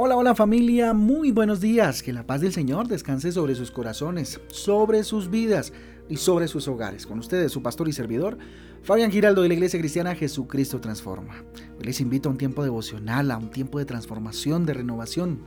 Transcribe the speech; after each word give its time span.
Hola, 0.00 0.14
hola 0.14 0.36
familia, 0.36 0.92
muy 0.92 1.32
buenos 1.32 1.60
días. 1.60 2.04
Que 2.04 2.12
la 2.12 2.24
paz 2.24 2.40
del 2.40 2.52
Señor 2.52 2.86
descanse 2.86 3.32
sobre 3.32 3.56
sus 3.56 3.72
corazones, 3.72 4.40
sobre 4.46 5.02
sus 5.02 5.28
vidas 5.28 5.72
y 6.08 6.18
sobre 6.18 6.46
sus 6.46 6.68
hogares. 6.68 7.04
Con 7.04 7.18
ustedes, 7.18 7.50
su 7.50 7.64
pastor 7.64 7.88
y 7.88 7.92
servidor, 7.92 8.38
Fabián 8.84 9.10
Giraldo 9.10 9.42
de 9.42 9.48
la 9.48 9.54
Iglesia 9.54 9.80
Cristiana 9.80 10.14
Jesucristo 10.14 10.80
Transforma. 10.80 11.42
les 11.80 12.00
invito 12.00 12.28
a 12.28 12.32
un 12.32 12.38
tiempo 12.38 12.62
devocional, 12.62 13.32
a 13.32 13.38
un 13.38 13.50
tiempo 13.50 13.80
de 13.80 13.86
transformación, 13.86 14.66
de 14.66 14.74
renovación. 14.74 15.40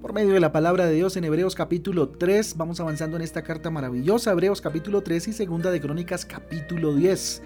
Por 0.00 0.12
medio 0.12 0.32
de 0.32 0.38
la 0.38 0.52
palabra 0.52 0.86
de 0.86 0.94
Dios 0.94 1.16
en 1.16 1.24
Hebreos 1.24 1.56
capítulo 1.56 2.08
3, 2.10 2.56
vamos 2.56 2.78
avanzando 2.78 3.16
en 3.16 3.24
esta 3.24 3.42
carta 3.42 3.68
maravillosa, 3.68 4.30
Hebreos 4.30 4.60
capítulo 4.60 5.02
3 5.02 5.26
y 5.26 5.32
segunda 5.32 5.72
de 5.72 5.80
Crónicas 5.80 6.24
capítulo 6.24 6.94
10. 6.94 7.42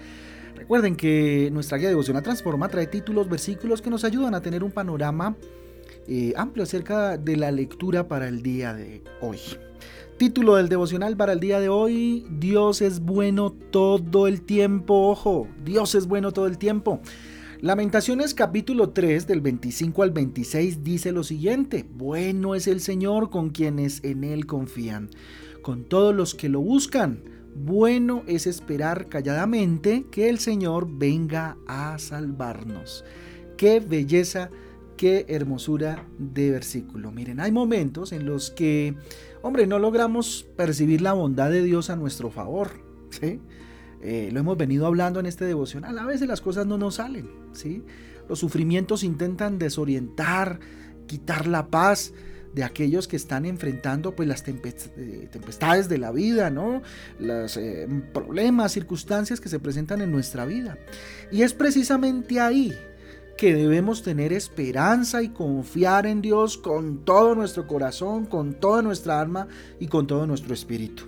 Recuerden 0.55 0.95
que 0.97 1.49
nuestra 1.51 1.79
guía 1.79 1.89
devocional 1.89 2.21
Transforma 2.21 2.69
trae 2.69 2.85
títulos, 2.85 3.27
versículos 3.27 3.81
que 3.81 3.89
nos 3.89 4.03
ayudan 4.03 4.35
a 4.35 4.41
tener 4.43 4.63
un 4.63 4.69
panorama 4.69 5.35
amplio 6.35 6.63
acerca 6.63 7.17
de 7.17 7.37
la 7.37 7.51
lectura 7.51 8.07
para 8.07 8.27
el 8.27 8.41
día 8.41 8.73
de 8.73 9.03
hoy. 9.21 9.39
Título 10.17 10.55
del 10.55 10.69
devocional 10.69 11.17
para 11.17 11.33
el 11.33 11.39
día 11.39 11.59
de 11.59 11.69
hoy, 11.69 12.25
Dios 12.29 12.81
es 12.81 12.99
bueno 12.99 13.51
todo 13.51 14.27
el 14.27 14.41
tiempo, 14.41 15.09
ojo, 15.09 15.47
Dios 15.65 15.95
es 15.95 16.07
bueno 16.07 16.31
todo 16.31 16.45
el 16.45 16.57
tiempo. 16.57 17.01
Lamentaciones 17.61 18.33
capítulo 18.33 18.89
3 18.89 19.25
del 19.25 19.41
25 19.41 20.03
al 20.03 20.11
26 20.11 20.83
dice 20.83 21.11
lo 21.11 21.23
siguiente, 21.23 21.85
bueno 21.95 22.55
es 22.55 22.67
el 22.67 22.79
Señor 22.79 23.29
con 23.29 23.49
quienes 23.49 24.03
en 24.03 24.23
Él 24.23 24.45
confían, 24.45 25.09
con 25.61 25.85
todos 25.85 26.13
los 26.13 26.35
que 26.35 26.49
lo 26.49 26.59
buscan, 26.59 27.23
bueno 27.55 28.23
es 28.27 28.47
esperar 28.47 29.07
calladamente 29.07 30.05
que 30.11 30.29
el 30.29 30.39
Señor 30.39 30.87
venga 30.89 31.57
a 31.67 31.97
salvarnos. 31.99 33.03
Qué 33.57 33.79
belleza 33.79 34.51
Qué 34.97 35.25
hermosura 35.27 36.05
de 36.19 36.51
versículo. 36.51 37.11
Miren, 37.11 37.39
hay 37.39 37.51
momentos 37.51 38.11
en 38.11 38.25
los 38.25 38.51
que, 38.51 38.95
hombre, 39.41 39.67
no 39.67 39.79
logramos 39.79 40.45
percibir 40.55 41.01
la 41.01 41.13
bondad 41.13 41.49
de 41.49 41.63
Dios 41.63 41.89
a 41.89 41.95
nuestro 41.95 42.29
favor. 42.29 42.71
¿sí? 43.09 43.39
Eh, 44.01 44.29
lo 44.31 44.39
hemos 44.39 44.57
venido 44.57 44.85
hablando 44.85 45.19
en 45.19 45.25
este 45.25 45.45
devocional. 45.45 45.97
A 45.97 46.05
veces 46.05 46.27
las 46.27 46.41
cosas 46.41 46.67
no 46.67 46.77
nos 46.77 46.95
salen. 46.95 47.29
¿sí? 47.53 47.83
Los 48.29 48.39
sufrimientos 48.39 49.03
intentan 49.03 49.59
desorientar, 49.59 50.59
quitar 51.07 51.47
la 51.47 51.67
paz 51.67 52.13
de 52.53 52.63
aquellos 52.63 53.07
que 53.07 53.15
están 53.15 53.45
enfrentando 53.45 54.15
pues 54.15 54.27
las 54.27 54.43
eh, 54.47 55.27
tempestades 55.31 55.89
de 55.89 55.97
la 55.97 56.11
vida, 56.11 56.49
¿no? 56.49 56.83
Los 57.19 57.57
eh, 57.57 57.87
problemas, 58.13 58.71
circunstancias 58.71 59.41
que 59.41 59.49
se 59.49 59.59
presentan 59.59 60.01
en 60.01 60.11
nuestra 60.11 60.45
vida. 60.45 60.77
Y 61.31 61.41
es 61.41 61.53
precisamente 61.53 62.39
ahí 62.39 62.73
que 63.37 63.53
debemos 63.53 64.03
tener 64.03 64.31
esperanza 64.33 65.23
y 65.23 65.29
confiar 65.29 66.05
en 66.05 66.21
Dios 66.21 66.57
con 66.57 67.03
todo 67.03 67.35
nuestro 67.35 67.67
corazón, 67.67 68.25
con 68.25 68.53
toda 68.53 68.81
nuestra 68.81 69.19
alma 69.19 69.47
y 69.79 69.87
con 69.87 70.07
todo 70.07 70.27
nuestro 70.27 70.53
espíritu. 70.53 71.05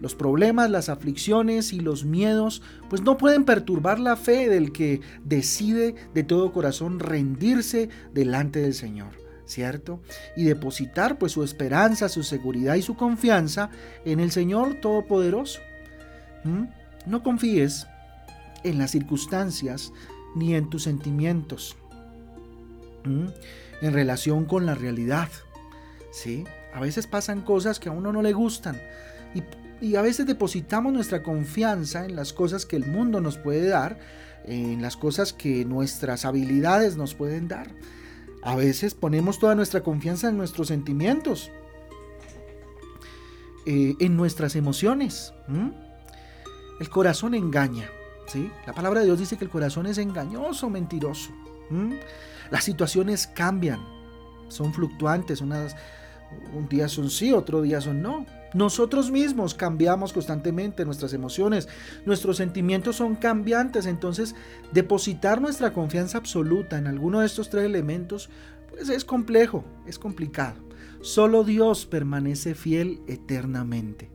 Los 0.00 0.14
problemas, 0.14 0.70
las 0.70 0.88
aflicciones 0.88 1.72
y 1.72 1.80
los 1.80 2.04
miedos 2.04 2.62
pues 2.90 3.02
no 3.02 3.16
pueden 3.16 3.44
perturbar 3.44 3.98
la 3.98 4.16
fe 4.16 4.48
del 4.48 4.72
que 4.72 5.00
decide 5.24 5.94
de 6.12 6.24
todo 6.24 6.52
corazón 6.52 6.98
rendirse 6.98 7.88
delante 8.12 8.60
del 8.60 8.74
Señor, 8.74 9.12
¿cierto? 9.46 10.00
Y 10.36 10.44
depositar 10.44 11.18
pues 11.18 11.32
su 11.32 11.42
esperanza, 11.42 12.08
su 12.08 12.22
seguridad 12.22 12.74
y 12.74 12.82
su 12.82 12.96
confianza 12.96 13.70
en 14.04 14.20
el 14.20 14.30
Señor 14.30 14.74
Todopoderoso. 14.74 15.60
¿Mm? 16.44 16.64
No 17.06 17.22
confíes 17.22 17.86
en 18.64 18.78
las 18.78 18.90
circunstancias 18.90 19.92
ni 20.34 20.54
en 20.54 20.70
tus 20.70 20.82
sentimientos 20.82 21.76
en 23.04 23.92
relación 23.92 24.44
con 24.44 24.66
la 24.66 24.74
realidad. 24.74 25.28
¿sí? 26.10 26.44
A 26.72 26.80
veces 26.80 27.06
pasan 27.06 27.42
cosas 27.42 27.78
que 27.78 27.88
a 27.88 27.92
uno 27.92 28.12
no 28.12 28.22
le 28.22 28.32
gustan 28.32 28.80
y, 29.34 29.96
a 29.96 30.02
veces 30.02 30.26
depositamos 30.26 30.92
nuestra 30.94 31.22
confianza 31.22 32.06
en 32.06 32.16
las 32.16 32.32
cosas 32.32 32.64
que 32.64 32.76
el 32.76 32.86
mundo 32.86 33.20
nos 33.20 33.36
puede 33.36 33.68
dar, 33.68 33.98
en 34.46 34.80
las 34.80 34.96
cosas 34.96 35.34
que 35.34 35.66
nuestras 35.66 36.24
habilidades 36.24 36.96
nos 36.96 37.14
pueden 37.14 37.48
dar. 37.48 37.74
A 38.42 38.56
veces 38.56 38.94
ponemos 38.94 39.38
toda 39.38 39.54
nuestra 39.54 39.82
confianza 39.82 40.30
en 40.30 40.38
nuestros 40.38 40.68
sentimientos, 40.68 41.50
eh, 43.66 43.94
en 44.00 44.16
nuestras 44.16 44.56
emociones. 44.56 45.34
El 46.80 46.88
corazón 46.88 47.34
engaña. 47.34 47.90
La 48.66 48.72
palabra 48.72 49.00
de 49.00 49.06
Dios 49.06 49.18
dice 49.18 49.36
que 49.36 49.44
el 49.44 49.50
corazón 49.50 49.86
es 49.86 49.98
engañoso, 49.98 50.70
mentiroso. 50.70 51.30
Las 52.50 52.64
situaciones 52.64 53.26
cambian, 53.26 53.80
son 54.48 54.72
fluctuantes, 54.72 55.40
un 55.40 56.68
día 56.68 56.88
son 56.88 57.10
sí, 57.10 57.32
otro 57.32 57.62
día 57.62 57.80
son 57.80 58.02
no. 58.02 58.26
Nosotros 58.54 59.10
mismos 59.10 59.54
cambiamos 59.54 60.12
constantemente 60.12 60.84
nuestras 60.84 61.12
emociones, 61.12 61.68
nuestros 62.06 62.36
sentimientos 62.36 62.96
son 62.96 63.16
cambiantes, 63.16 63.86
entonces 63.86 64.34
depositar 64.72 65.40
nuestra 65.40 65.72
confianza 65.72 66.18
absoluta 66.18 66.78
en 66.78 66.86
alguno 66.86 67.20
de 67.20 67.26
estos 67.26 67.50
tres 67.50 67.64
elementos 67.64 68.30
pues 68.70 68.88
es 68.88 69.04
complejo, 69.04 69.64
es 69.86 69.98
complicado. 69.98 70.56
Solo 71.00 71.44
Dios 71.44 71.84
permanece 71.86 72.54
fiel 72.54 73.00
eternamente. 73.06 74.10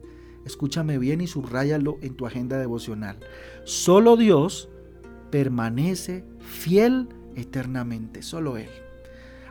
Escúchame 0.50 0.98
bien 0.98 1.22
y 1.22 1.28
subráyalo 1.28 2.00
en 2.02 2.16
tu 2.16 2.26
agenda 2.26 2.58
devocional. 2.58 3.18
Solo 3.66 4.18
Dios 4.18 4.68
permanece 5.30 6.26
fiel 6.40 7.08
eternamente, 7.36 8.24
solo 8.24 8.58
Él. 8.58 8.70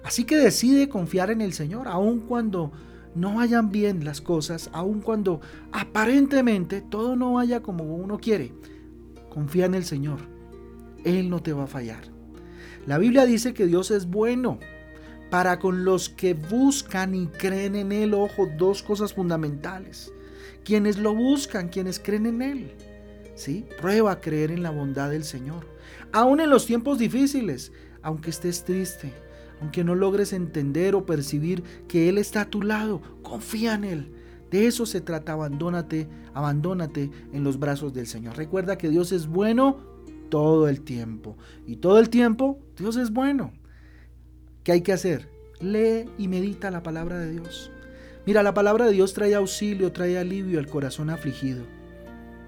Así 0.02 0.24
que 0.24 0.36
decide 0.36 0.88
confiar 0.88 1.30
en 1.30 1.40
el 1.40 1.52
Señor, 1.52 1.86
aun 1.86 2.18
cuando 2.18 2.72
no 3.14 3.36
vayan 3.36 3.70
bien 3.70 4.04
las 4.04 4.20
cosas, 4.20 4.70
aun 4.72 5.00
cuando 5.00 5.40
aparentemente 5.70 6.80
todo 6.80 7.14
no 7.14 7.34
vaya 7.34 7.62
como 7.62 7.84
uno 7.84 8.18
quiere. 8.18 8.52
Confía 9.30 9.66
en 9.66 9.76
el 9.76 9.84
Señor. 9.84 10.18
Él 11.04 11.30
no 11.30 11.40
te 11.44 11.52
va 11.52 11.64
a 11.64 11.68
fallar. 11.68 12.02
La 12.86 12.98
Biblia 12.98 13.24
dice 13.24 13.54
que 13.54 13.66
Dios 13.66 13.92
es 13.92 14.06
bueno 14.06 14.58
para 15.30 15.60
con 15.60 15.84
los 15.84 16.08
que 16.08 16.34
buscan 16.34 17.14
y 17.14 17.28
creen 17.28 17.76
en 17.76 17.92
Él. 17.92 18.14
Ojo, 18.14 18.48
dos 18.58 18.82
cosas 18.82 19.14
fundamentales 19.14 20.12
quienes 20.64 20.98
lo 20.98 21.14
buscan, 21.14 21.68
quienes 21.68 21.98
creen 21.98 22.26
en 22.26 22.42
Él. 22.42 22.72
¿Sí? 23.34 23.64
Prueba 23.80 24.12
a 24.12 24.20
creer 24.20 24.50
en 24.50 24.62
la 24.62 24.70
bondad 24.70 25.10
del 25.10 25.24
Señor. 25.24 25.66
Aún 26.12 26.40
en 26.40 26.50
los 26.50 26.66
tiempos 26.66 26.98
difíciles, 26.98 27.72
aunque 28.02 28.30
estés 28.30 28.64
triste, 28.64 29.12
aunque 29.60 29.84
no 29.84 29.94
logres 29.94 30.32
entender 30.32 30.94
o 30.94 31.06
percibir 31.06 31.62
que 31.86 32.08
Él 32.08 32.18
está 32.18 32.42
a 32.42 32.50
tu 32.50 32.62
lado, 32.62 33.00
confía 33.22 33.74
en 33.74 33.84
Él. 33.84 34.12
De 34.50 34.66
eso 34.66 34.86
se 34.86 35.00
trata, 35.00 35.32
abandónate, 35.32 36.08
abandónate 36.32 37.10
en 37.32 37.44
los 37.44 37.58
brazos 37.58 37.92
del 37.92 38.06
Señor. 38.06 38.36
Recuerda 38.36 38.78
que 38.78 38.88
Dios 38.88 39.12
es 39.12 39.26
bueno 39.26 39.78
todo 40.30 40.68
el 40.68 40.80
tiempo. 40.80 41.36
Y 41.66 41.76
todo 41.76 41.98
el 41.98 42.08
tiempo 42.08 42.58
Dios 42.76 42.96
es 42.96 43.10
bueno. 43.12 43.52
¿Qué 44.64 44.72
hay 44.72 44.82
que 44.82 44.92
hacer? 44.92 45.30
Lee 45.60 46.08
y 46.18 46.28
medita 46.28 46.70
la 46.70 46.82
palabra 46.82 47.18
de 47.18 47.32
Dios. 47.32 47.72
Mira, 48.28 48.42
la 48.42 48.52
palabra 48.52 48.84
de 48.84 48.92
Dios 48.92 49.14
trae 49.14 49.34
auxilio, 49.34 49.90
trae 49.90 50.18
alivio 50.18 50.58
al 50.58 50.66
corazón 50.66 51.08
afligido. 51.08 51.64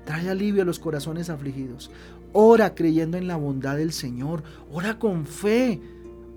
Trae 0.04 0.28
alivio 0.28 0.60
a 0.60 0.66
los 0.66 0.78
corazones 0.78 1.30
afligidos. 1.30 1.90
Ora 2.34 2.74
creyendo 2.74 3.16
en 3.16 3.26
la 3.26 3.36
bondad 3.36 3.78
del 3.78 3.94
Señor. 3.94 4.42
Ora 4.70 4.98
con 4.98 5.24
fe. 5.24 5.80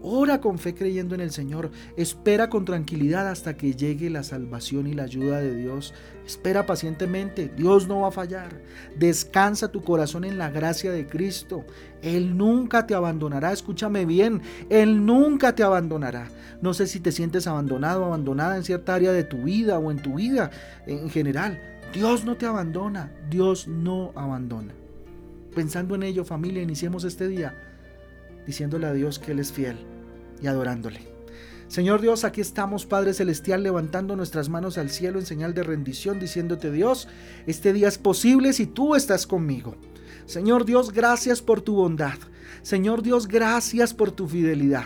Ora 0.06 0.42
con 0.42 0.60
fe 0.60 0.76
creyendo 0.76 1.16
en 1.16 1.22
el 1.22 1.32
Señor. 1.32 1.72
Espera 1.96 2.50
con 2.50 2.66
tranquilidad 2.66 3.30
hasta 3.30 3.56
que 3.56 3.74
llegue 3.74 4.10
la 4.10 4.24
salvación 4.24 4.86
y 4.86 4.94
la 4.94 5.04
ayuda 5.04 5.40
de 5.40 5.56
Dios. 5.56 5.94
Espera 6.26 6.66
pacientemente. 6.66 7.50
Dios 7.56 7.88
no 7.88 8.02
va 8.02 8.10
a 8.10 8.12
fallar. 8.12 8.62
Descansa 8.98 9.72
tu 9.72 9.82
corazón 9.82 10.26
en 10.26 10.38
la 10.38 10.50
gracia 10.50 10.92
de 10.92 11.08
Cristo. 11.08 11.64
Él 12.02 12.36
nunca 12.36 12.86
te 12.86 12.96
abandonará. 12.96 13.54
Escúchame 13.54 14.06
bien. 14.06 14.42
Él 14.70 15.06
nunca 15.06 15.56
te 15.56 15.64
abandonará. 15.64 16.28
No 16.62 16.74
sé 16.74 16.88
si 16.88 17.00
te 17.00 17.14
sientes 17.14 17.48
abandonado 17.48 18.02
o 18.02 18.06
abandonada 18.06 18.58
en 18.58 18.66
cierta 18.66 18.96
área 18.96 19.14
de 19.14 19.24
tu 19.24 19.44
vida 19.44 19.80
o 19.80 19.90
en 19.90 20.02
tu 20.02 20.16
vida 20.16 20.52
en 20.86 21.10
general. 21.10 21.62
Dios 21.94 22.26
no 22.26 22.36
te 22.36 22.46
abandona. 22.46 23.10
Dios 23.30 23.70
no 23.70 24.12
abandona. 24.16 24.74
Pensando 25.56 25.96
en 25.96 26.04
ello, 26.04 26.26
familia, 26.26 26.62
iniciemos 26.62 27.06
este 27.06 27.30
día 27.30 27.56
diciéndole 28.46 28.88
a 28.88 28.92
Dios 28.92 29.18
que 29.18 29.32
Él 29.32 29.40
es 29.40 29.54
fiel 29.54 29.93
y 30.44 30.48
adorándole. 30.48 31.14
Señor 31.68 32.02
Dios, 32.02 32.24
aquí 32.24 32.42
estamos, 32.42 32.86
Padre 32.86 33.14
Celestial, 33.16 33.64
levantando 33.64 34.16
nuestras 34.16 34.50
manos 34.50 34.78
al 34.78 34.92
cielo 34.92 35.18
en 35.18 35.26
señal 35.26 35.56
de 35.56 35.64
rendición, 35.64 36.20
diciéndote, 36.20 36.72
Dios, 36.72 37.08
este 37.48 37.74
día 37.74 37.88
es 37.88 37.98
posible 37.98 38.54
si 38.54 38.68
tú 38.68 38.96
estás 38.96 39.26
conmigo. 39.26 39.76
Señor 40.28 40.66
Dios, 40.66 40.92
gracias 40.92 41.42
por 41.42 41.62
tu 41.62 41.76
bondad. 41.76 42.18
Señor 42.62 43.02
Dios, 43.02 43.28
gracias 43.28 43.94
por 43.94 44.12
tu 44.12 44.28
fidelidad. 44.28 44.86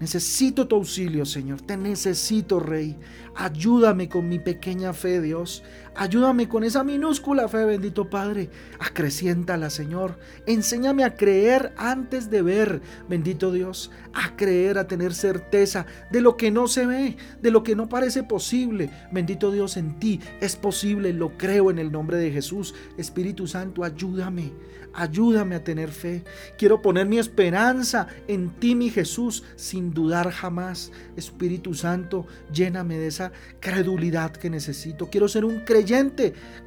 Necesito 0.00 0.66
tu 0.66 0.76
auxilio, 0.76 1.24
Señor. 1.24 1.60
Te 1.60 1.76
necesito, 1.76 2.58
Rey. 2.58 2.98
Ayúdame 3.36 4.08
con 4.08 4.28
mi 4.28 4.38
pequeña 4.38 4.92
fe, 4.92 5.20
Dios. 5.20 5.62
Ayúdame 5.94 6.48
con 6.48 6.64
esa 6.64 6.84
minúscula 6.84 7.48
fe, 7.48 7.66
bendito 7.66 8.08
Padre. 8.08 8.48
Acreciéntala, 8.78 9.68
Señor. 9.68 10.18
Enséñame 10.46 11.04
a 11.04 11.16
creer 11.16 11.74
antes 11.76 12.30
de 12.30 12.40
ver, 12.40 12.80
bendito 13.10 13.52
Dios. 13.52 13.90
A 14.14 14.34
creer, 14.34 14.78
a 14.78 14.86
tener 14.86 15.12
certeza 15.12 15.84
de 16.10 16.22
lo 16.22 16.38
que 16.38 16.50
no 16.50 16.66
se 16.66 16.86
ve, 16.86 17.16
de 17.42 17.50
lo 17.50 17.62
que 17.62 17.76
no 17.76 17.90
parece 17.90 18.22
posible. 18.22 18.90
Bendito 19.12 19.50
Dios, 19.50 19.76
en 19.76 19.98
ti 19.98 20.20
es 20.40 20.56
posible. 20.56 21.12
Lo 21.12 21.36
creo 21.36 21.70
en 21.70 21.78
el 21.78 21.92
nombre 21.92 22.16
de 22.16 22.30
Jesús. 22.30 22.74
Espíritu 22.96 23.46
Santo, 23.46 23.84
ayúdame. 23.84 24.52
Ayúdame 24.94 25.54
a 25.54 25.64
tener 25.64 25.90
fe. 25.90 26.22
Quiero 26.58 26.82
poner 26.82 27.06
mi 27.06 27.18
esperanza 27.18 28.08
en 28.28 28.50
ti, 28.50 28.74
mi 28.74 28.90
Jesús, 28.90 29.42
sin 29.56 29.94
dudar 29.94 30.30
jamás. 30.30 30.92
Espíritu 31.16 31.72
Santo, 31.72 32.26
lléname 32.52 32.98
de 32.98 33.06
esa 33.06 33.32
credulidad 33.60 34.32
que 34.32 34.50
necesito. 34.50 35.08
Quiero 35.08 35.28
ser 35.28 35.46
un 35.46 35.60
creyente 35.60 35.81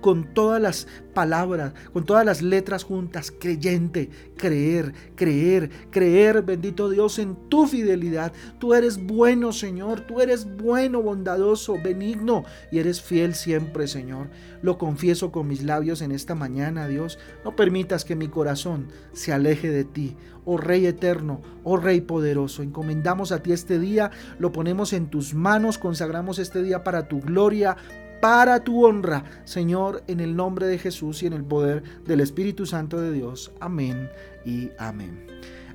con 0.02 0.34
todas 0.34 0.62
las 0.62 0.88
palabras, 1.14 1.74
con 1.94 2.06
todas 2.06 2.26
las 2.26 2.42
letras 2.42 2.84
juntas. 2.84 3.32
Creyente, 3.32 4.10
creer, 4.38 4.94
creer, 5.16 5.70
creer, 5.90 6.42
bendito 6.44 6.90
Dios, 6.90 7.20
en 7.20 7.36
tu 7.50 7.68
fidelidad. 7.68 8.34
Tú 8.60 8.74
eres 8.74 8.98
bueno, 8.98 9.52
Señor. 9.52 10.02
Tú 10.02 10.22
eres 10.22 10.46
bueno, 10.58 11.02
bondadoso, 11.02 11.82
benigno 11.82 12.44
y 12.72 12.80
eres 12.80 13.02
fiel 13.02 13.34
siempre, 13.34 13.88
Señor. 13.88 14.30
Lo 14.62 14.78
confieso 14.78 15.32
con 15.32 15.48
mis 15.48 15.64
labios 15.64 16.02
en 16.02 16.12
esta 16.12 16.36
mañana, 16.36 16.88
Dios. 16.88 17.18
No 17.44 17.56
permitas 17.56 18.06
que 18.06 18.16
mi 18.16 18.28
corazón 18.28 18.90
se 19.14 19.34
aleje 19.34 19.70
de 19.70 19.86
ti. 19.86 20.16
Oh 20.48 20.58
Rey 20.58 20.86
eterno, 20.86 21.42
oh 21.64 21.78
Rey 21.78 22.02
poderoso, 22.02 22.62
encomendamos 22.62 23.32
a 23.32 23.42
ti 23.42 23.52
este 23.52 23.80
día, 23.80 24.12
lo 24.38 24.52
ponemos 24.52 24.94
en 24.94 25.08
tus 25.08 25.34
manos, 25.34 25.80
consagramos 25.80 26.38
este 26.38 26.62
día 26.62 26.84
para 26.84 27.08
tu 27.08 27.20
gloria, 27.20 27.78
para 28.22 28.64
tu 28.64 28.86
honra, 28.86 29.24
Señor, 29.44 30.04
en 30.08 30.20
el 30.20 30.36
nombre 30.36 30.68
de 30.68 30.78
Jesús 30.78 31.24
y 31.24 31.28
en 31.28 31.34
el 31.34 31.44
poder 31.44 31.84
del 32.06 32.22
Espíritu 32.22 32.66
Santo 32.66 33.00
de 33.00 33.12
Dios. 33.12 33.52
Amén 33.60 34.10
y 34.46 34.70
amén. 34.78 35.26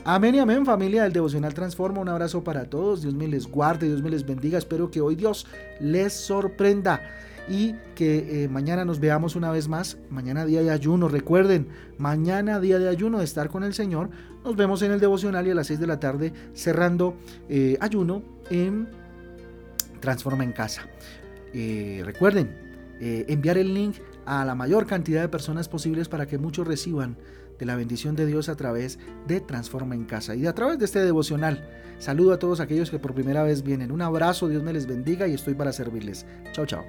Amén 0.04 0.34
y 0.34 0.38
amén 0.38 0.64
familia 0.64 1.02
del 1.02 1.12
Devocional 1.12 1.52
Transforma. 1.52 2.00
Un 2.00 2.08
abrazo 2.08 2.42
para 2.42 2.64
todos. 2.64 3.02
Dios 3.02 3.14
me 3.14 3.28
les 3.28 3.46
guarde, 3.46 3.86
Dios 3.86 4.02
me 4.02 4.10
les 4.10 4.24
bendiga. 4.24 4.56
Espero 4.56 4.90
que 4.90 5.00
hoy 5.00 5.14
Dios 5.14 5.46
les 5.78 6.14
sorprenda 6.14 7.02
y 7.48 7.74
que 7.94 8.44
eh, 8.44 8.48
mañana 8.48 8.84
nos 8.84 8.98
veamos 8.98 9.36
una 9.36 9.50
vez 9.50 9.68
más. 9.68 9.98
Mañana 10.08 10.46
día 10.46 10.62
de 10.62 10.70
ayuno, 10.70 11.08
recuerden, 11.08 11.68
mañana 11.98 12.60
día 12.60 12.78
de 12.78 12.88
ayuno 12.88 13.18
de 13.18 13.24
estar 13.24 13.50
con 13.50 13.62
el 13.62 13.74
Señor. 13.74 14.08
Nos 14.42 14.56
vemos 14.56 14.80
en 14.82 14.92
el 14.92 15.00
devocional 15.00 15.46
y 15.46 15.50
a 15.50 15.54
las 15.54 15.66
6 15.66 15.80
de 15.80 15.86
la 15.86 16.00
tarde 16.00 16.32
cerrando 16.54 17.16
eh, 17.48 17.76
ayuno 17.80 18.22
en 18.48 18.88
Transforma 20.00 20.44
en 20.44 20.52
Casa. 20.52 20.82
Eh, 21.52 22.02
recuerden, 22.04 22.68
enviar 23.00 23.56
el 23.56 23.72
link 23.72 23.96
a 24.26 24.44
la 24.44 24.54
mayor 24.54 24.86
cantidad 24.86 25.22
de 25.22 25.28
personas 25.30 25.68
posibles 25.68 26.08
para 26.08 26.26
que 26.26 26.36
muchos 26.36 26.66
reciban 26.66 27.16
de 27.58 27.66
la 27.66 27.76
bendición 27.76 28.16
de 28.16 28.26
Dios 28.26 28.48
a 28.48 28.56
través 28.56 28.98
de 29.26 29.40
Transforma 29.40 29.94
en 29.94 30.04
Casa 30.04 30.34
y 30.34 30.46
a 30.46 30.54
través 30.54 30.78
de 30.78 30.86
este 30.86 31.00
devocional. 31.00 31.66
Saludo 31.98 32.32
a 32.32 32.38
todos 32.38 32.60
aquellos 32.60 32.90
que 32.90 32.98
por 32.98 33.14
primera 33.14 33.42
vez 33.42 33.62
vienen. 33.62 33.92
Un 33.92 34.02
abrazo, 34.02 34.48
Dios 34.48 34.62
me 34.62 34.72
les 34.72 34.86
bendiga 34.86 35.28
y 35.28 35.34
estoy 35.34 35.54
para 35.54 35.72
servirles. 35.72 36.26
Chao, 36.52 36.66
chao. 36.66 36.84